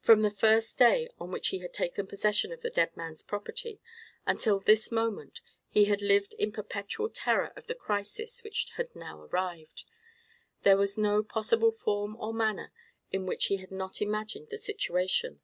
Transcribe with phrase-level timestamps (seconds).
[0.00, 3.80] From the first day on which he had taken possession of the dead man's property
[4.26, 9.22] until this moment he had lived in perpetual terror of the crisis which had now
[9.22, 9.84] arrived.
[10.62, 12.70] There was no possible form or manner
[13.10, 15.40] in which he had not imagined the situation.